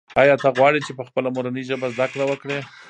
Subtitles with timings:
[0.21, 2.57] آیا ته غواړې چې په خپله مورنۍ ژبه زده کړه وکړې؟